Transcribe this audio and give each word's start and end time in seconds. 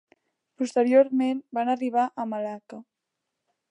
Posteriorment 0.61 1.43
van 1.59 1.71
arribar 1.77 2.09
a 2.25 2.29
Malacca. 2.35 2.85